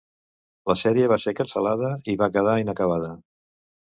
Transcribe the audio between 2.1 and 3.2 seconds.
i va quedar inacabada.